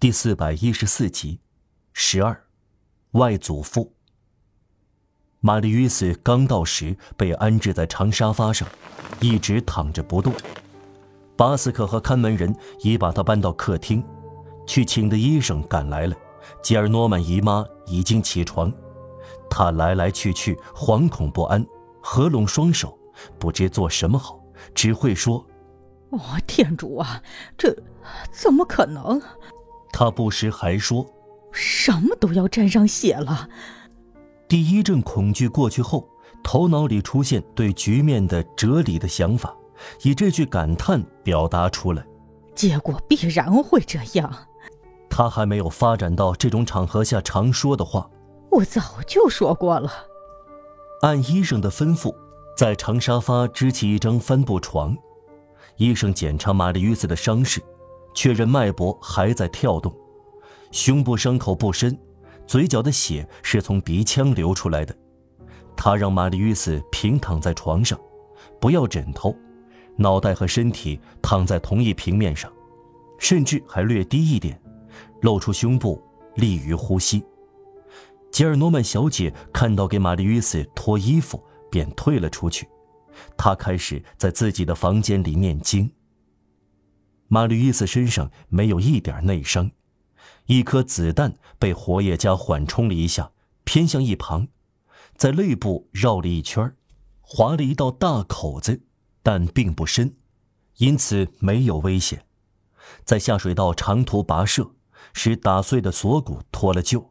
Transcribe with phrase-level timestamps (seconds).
[0.00, 1.40] 第四百一十四集，
[1.92, 2.44] 十二，
[3.10, 3.92] 外祖父。
[5.40, 8.66] 玛丽·与斯刚到时被安置在长沙发上，
[9.20, 10.32] 一直躺着不动。
[11.36, 14.02] 巴斯克和看门人已把他搬到客厅，
[14.66, 16.16] 去请的医生赶来了。
[16.62, 18.72] 吉尔诺曼姨妈已经起床，
[19.50, 21.62] 她来来去去，惶恐不安，
[22.00, 22.98] 合拢双手，
[23.38, 24.42] 不知做什么好，
[24.74, 25.46] 只会说
[26.08, 27.22] ：“哦，天主啊，
[27.58, 27.76] 这
[28.32, 29.20] 怎么可能？”
[29.92, 31.06] 他不时还说
[31.52, 33.48] ：“什么都要沾上血了。”
[34.48, 36.08] 第一阵恐惧过去后，
[36.42, 39.54] 头脑里出现对局面的哲理的想法，
[40.02, 42.04] 以这句感叹表达出来。
[42.54, 44.32] 结果必然会这样。
[45.08, 48.08] 他还没有发展到这种场合下常说的话。
[48.50, 49.90] 我早就说过了。
[51.02, 52.14] 按医生的吩咐，
[52.56, 54.96] 在长沙发支起一张帆布床。
[55.76, 57.62] 医生检查玛丽·约瑟的伤势。
[58.14, 59.94] 确认脉搏还在跳动，
[60.70, 61.98] 胸部伤口不深，
[62.46, 64.96] 嘴角的血是从鼻腔流出来的。
[65.76, 67.98] 他让玛丽·约斯平躺在床上，
[68.60, 69.34] 不要枕头，
[69.96, 72.52] 脑袋和身体躺在同一平面上，
[73.18, 74.60] 甚至还略低一点，
[75.22, 76.02] 露出胸部，
[76.34, 77.24] 利于呼吸。
[78.30, 82.68] 吉尔诺曼小姐看到给玛丽·约斯脱衣服，便退了出去。
[83.36, 85.90] 她开始在自己的房间里念经。
[87.32, 89.70] 玛丽伊斯身上没有一点内伤，
[90.46, 93.30] 一颗子弹被活页夹缓冲了一下，
[93.62, 94.48] 偏向一旁，
[95.14, 96.74] 在肋部绕了一圈，
[97.20, 98.82] 划了一道大口子，
[99.22, 100.16] 但并不深，
[100.78, 102.24] 因此没有危险。
[103.04, 104.72] 在下水道长途跋涉，
[105.12, 107.10] 使打碎的锁骨脱了臼，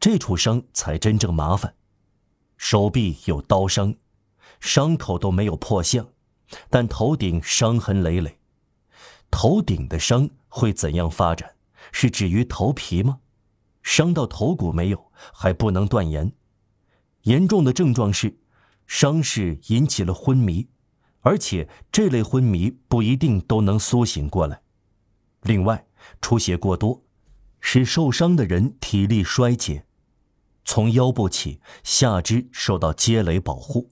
[0.00, 1.74] 这处伤才真正麻烦。
[2.56, 3.94] 手臂有刀伤，
[4.58, 6.08] 伤口都没有破相，
[6.70, 8.39] 但头顶伤痕累累。
[9.30, 11.54] 头顶的伤会怎样发展？
[11.92, 13.20] 是止于头皮吗？
[13.82, 15.10] 伤到头骨没有？
[15.32, 16.32] 还不能断言。
[17.22, 18.38] 严重的症状是，
[18.86, 20.68] 伤势引起了昏迷，
[21.20, 24.62] 而且这类昏迷不一定都能苏醒过来。
[25.42, 25.86] 另外，
[26.20, 27.02] 出血过多，
[27.60, 29.84] 使受伤的人体力衰竭，
[30.64, 33.90] 从腰部起，下肢受到接垒保护。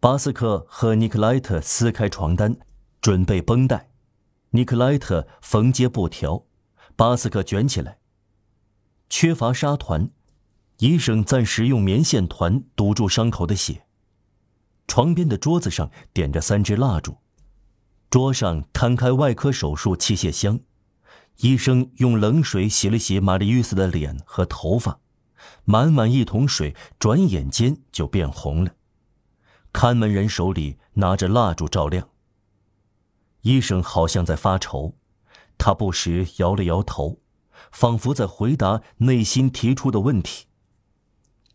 [0.00, 2.56] 巴斯克和尼克莱特撕开床单，
[3.00, 3.91] 准备绷带。
[4.54, 6.44] 尼克莱特缝接布条，
[6.94, 7.98] 巴斯克卷起来。
[9.08, 10.10] 缺乏纱团，
[10.78, 13.86] 医生暂时用棉线团堵住伤口的血。
[14.86, 17.16] 床边的桌子上点着三支蜡烛，
[18.10, 20.60] 桌上摊开外科手术器械箱。
[21.38, 25.00] 医生用冷水洗了洗玛丽·约斯的脸和头发，
[25.64, 28.72] 满满一桶水，转眼间就变红了。
[29.72, 32.10] 看门人手里拿着蜡烛照亮。
[33.42, 34.94] 医生好像在发愁，
[35.58, 37.20] 他不时摇了摇头，
[37.70, 40.46] 仿佛在回答内心提出的问题。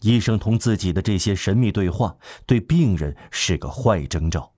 [0.01, 4.53] 医生同自己的这些神秘对话，对病人是个坏征兆。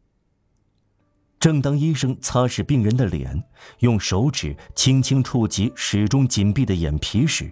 [1.39, 3.41] 正当医生擦拭病人的脸，
[3.79, 7.49] 用手指轻轻触及始终紧闭的眼皮时，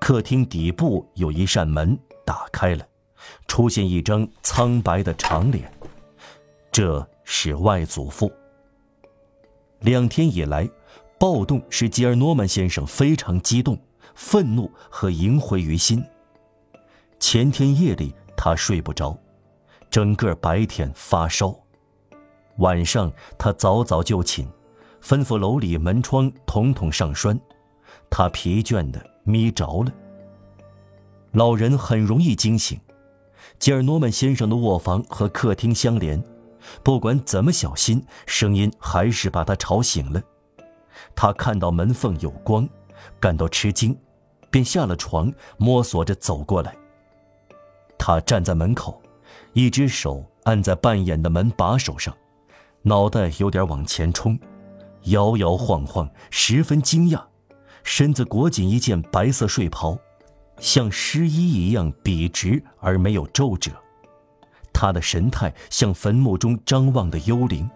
[0.00, 2.88] 客厅底部有一扇门打开了，
[3.46, 5.70] 出现一张苍白的长脸，
[6.72, 8.32] 这是外祖父。
[9.80, 10.68] 两天以来，
[11.18, 13.78] 暴动使吉尔诺曼先生非常激动、
[14.14, 16.04] 愤怒和萦回于心。
[17.20, 19.16] 前天夜里他睡不着，
[19.90, 21.54] 整个白天发烧。
[22.58, 24.46] 晚上他早早就寝，
[25.02, 27.38] 吩咐楼里门窗统统上栓。
[28.10, 29.92] 他疲倦的眯着了。
[31.32, 32.78] 老人很容易惊醒。
[33.58, 36.22] 吉尔诺曼先生的卧房和客厅相连。
[36.82, 40.22] 不管怎么小心，声音还是把他吵醒了。
[41.14, 42.68] 他看到门缝有光，
[43.20, 43.96] 感到吃惊，
[44.50, 46.74] 便下了床，摸索着走过来。
[47.98, 49.00] 他站在门口，
[49.52, 52.16] 一只手按在半掩的门把手上，
[52.82, 54.38] 脑袋有点往前冲，
[55.04, 57.22] 摇摇晃晃，十分惊讶，
[57.82, 59.98] 身子裹紧一件白色睡袍，
[60.58, 63.72] 像湿衣一样笔直而没有皱褶。
[64.80, 67.68] 他的神态像坟墓中张望的幽灵。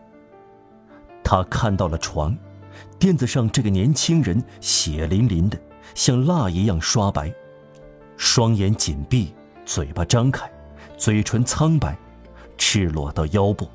[1.24, 2.36] 他看到了床，
[2.96, 5.58] 垫子上这个年轻人血淋淋的，
[5.96, 7.34] 像蜡一样刷白，
[8.16, 9.34] 双眼紧闭，
[9.64, 10.48] 嘴巴张开，
[10.96, 11.98] 嘴唇苍白，
[12.56, 13.66] 赤裸到腰部，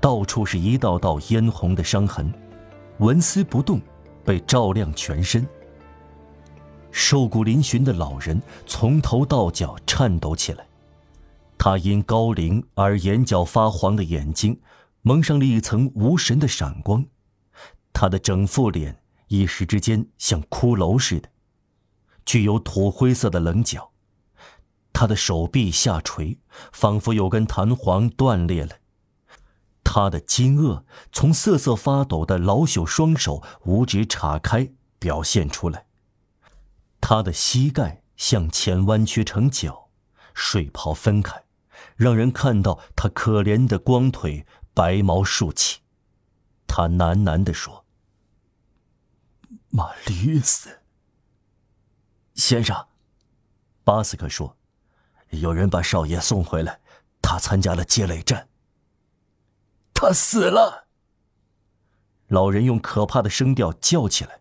[0.00, 2.34] 到处是一道道嫣红的伤痕，
[2.98, 3.80] 纹丝不动，
[4.24, 5.46] 被照亮全身。
[6.90, 10.66] 瘦骨嶙峋的老人从头到脚颤抖起来。
[11.62, 14.62] 他因高龄而眼角发黄的眼睛，
[15.02, 17.04] 蒙上了一层无神的闪光，
[17.92, 21.28] 他的整副脸一时之间像骷髅似的，
[22.24, 23.92] 具有土灰色的棱角。
[24.94, 26.38] 他的手臂下垂，
[26.72, 28.76] 仿佛有根弹簧断裂了。
[29.84, 35.84] 他的惊愕从瑟瑟发抖的老朽双手五指岔开表现出来。
[37.02, 39.90] 他的膝盖向前弯曲成角，
[40.32, 41.44] 睡袍分开，
[41.96, 45.80] 让人看到他可怜的光腿，白毛竖起。
[46.66, 47.84] 他喃喃地说。
[49.72, 50.80] 玛丽斯
[52.34, 52.88] 先生，
[53.84, 54.56] 巴斯克说
[55.30, 56.80] ：“有人把少爷送回来，
[57.22, 58.48] 他参加了接垒战。
[59.94, 60.88] 他死了。”
[62.26, 64.40] 老人用可怕的声调叫起来：“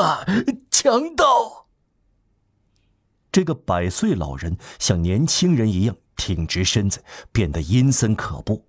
[0.00, 0.24] 啊，
[0.70, 1.66] 强盗！”
[3.30, 7.02] 这个百岁老人像年轻人一样挺直身子，
[7.32, 8.66] 变得阴森可怖。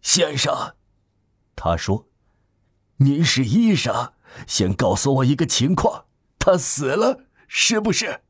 [0.00, 0.74] 先生，
[1.56, 2.08] 他说。
[2.98, 4.12] 您是医生，
[4.46, 6.06] 先告诉我一个情况：
[6.38, 8.20] 他死了，是不是？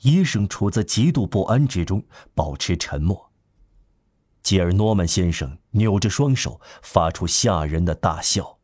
[0.00, 2.04] 医生处在极度不安之中，
[2.34, 3.32] 保持沉默。
[4.42, 8.58] 吉尔诺曼先生扭着双手，发出吓人的大笑。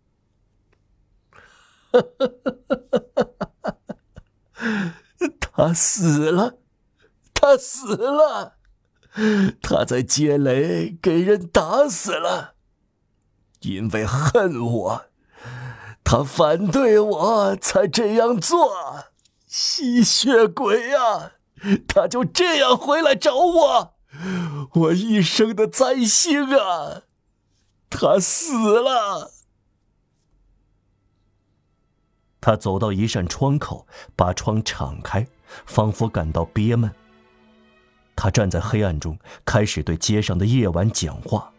[5.40, 6.58] 他死了，
[7.40, 8.58] 他死了，
[9.62, 12.52] 他在街雷给人打死了。
[13.60, 15.06] 因为恨我，
[16.04, 19.06] 他反对我才这样做。
[19.46, 21.32] 吸血鬼啊！
[21.88, 23.94] 他就这样回来找我，
[24.74, 27.04] 我一生的灾星啊！
[27.88, 29.32] 他死了。
[32.38, 35.26] 他走到一扇窗口，把窗敞开，
[35.64, 36.94] 仿佛感到憋闷。
[38.14, 41.52] 他站在黑暗中，开始对街上的夜晚讲话。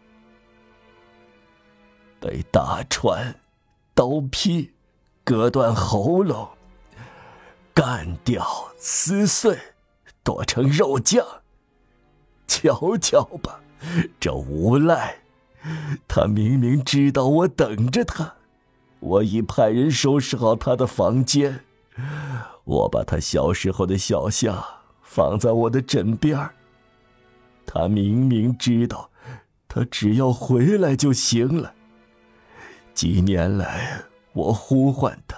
[2.20, 3.34] 被打穿，
[3.94, 4.70] 刀劈，
[5.24, 6.48] 割断喉咙，
[7.74, 8.46] 干掉，
[8.76, 9.58] 撕碎，
[10.22, 11.26] 剁成肉酱。
[12.46, 13.60] 瞧瞧吧，
[14.20, 15.16] 这无赖，
[16.06, 18.34] 他明明知道我等着他，
[19.00, 21.64] 我已派人收拾好他的房间，
[22.64, 24.64] 我把他小时候的小像
[25.14, 26.48] 放在我的枕边
[27.66, 29.10] 他明明知道，
[29.68, 31.74] 他只要回来就行了。
[32.94, 35.36] 几年来，我呼唤他。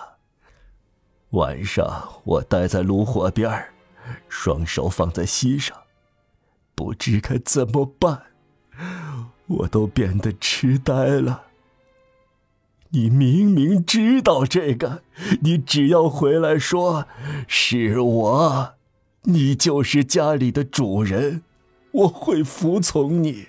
[1.31, 3.51] 晚上，我待在炉火边
[4.29, 5.77] 双手放在膝上，
[6.77, 8.27] 不知该怎么办。
[9.47, 11.47] 我都变得痴呆了。
[12.91, 15.03] 你明明知道这个，
[15.43, 17.09] 你只要回来说
[17.49, 18.74] 是我，
[19.27, 21.43] 你就是家里的主人，
[21.93, 23.47] 我会服从你。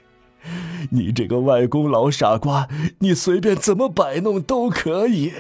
[0.92, 2.70] 你这个外公老傻瓜，
[3.00, 5.34] 你随便怎么摆弄都可以。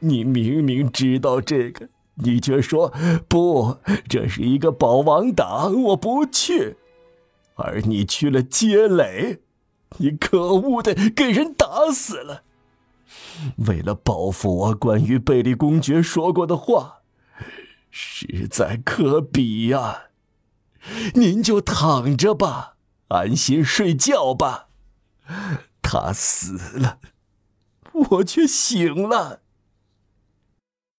[0.00, 2.92] 你明明知道这个，你却说
[3.28, 3.76] 不，
[4.08, 6.76] 这是一个保王党，我不去。
[7.54, 9.38] 而你去了街垒，
[9.98, 12.42] 你可恶的给人打死了。
[13.66, 17.02] 为了报复我关于贝利公爵说过的话，
[17.96, 20.06] 实在可比呀。
[21.14, 22.72] 您就躺着吧。
[23.08, 24.66] 安心睡觉吧，
[25.80, 26.98] 他死了，
[27.92, 29.42] 我却醒了。